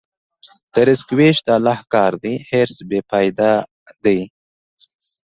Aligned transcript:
د 0.73 0.75
رزق 0.89 1.09
وېش 1.19 1.37
د 1.45 1.49
الله 1.57 1.79
کار 1.93 2.11
دی، 2.23 2.33
حرص 2.49 2.77
بېفایده 2.89 3.51
دی. 4.03 4.19